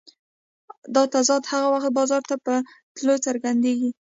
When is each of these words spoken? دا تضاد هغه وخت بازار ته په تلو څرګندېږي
دا 0.95 1.03
تضاد 1.13 1.43
هغه 1.51 1.67
وخت 1.73 1.91
بازار 1.97 2.21
ته 2.29 2.35
په 2.45 2.53
تلو 2.95 3.15
څرګندېږي 3.25 3.89